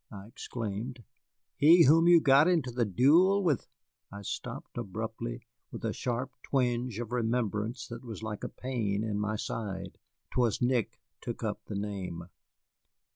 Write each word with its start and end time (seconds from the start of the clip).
I 0.11 0.25
exclaimed; 0.25 1.03
"he 1.57 1.83
whom 1.85 2.07
you 2.07 2.19
got 2.21 2.47
into 2.47 2.71
the 2.71 2.85
duel 2.85 3.43
with" 3.43 3.67
I 4.11 4.23
stopped 4.23 4.75
abruptly, 4.75 5.43
with 5.71 5.85
a 5.85 5.93
sharp 5.93 6.31
twinge 6.41 6.97
of 6.99 7.11
remembrance 7.11 7.85
that 7.85 8.03
was 8.03 8.23
like 8.23 8.43
a 8.43 8.49
pain 8.49 9.03
in 9.03 9.19
my 9.19 9.35
side. 9.35 9.99
'Twas 10.31 10.59
Nick 10.59 10.99
took 11.21 11.43
up 11.43 11.65
the 11.67 11.75
name. 11.75 12.23